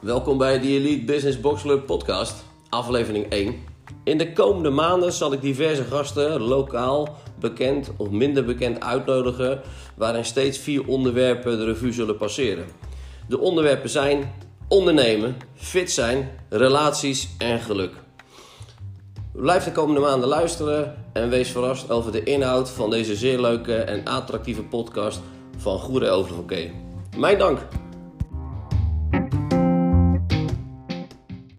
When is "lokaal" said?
6.40-7.16